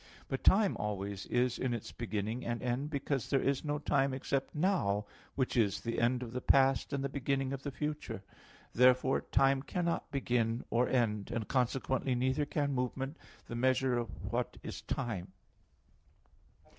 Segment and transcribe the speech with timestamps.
[0.29, 4.55] But time always is in its beginning and end, because there is no time except
[4.55, 8.23] "now" which is the end of the past and the beginning of the future.
[8.73, 14.57] Therefore time cannot begin or end, and consequently neither can movement, the measure of what
[14.63, 15.33] is time.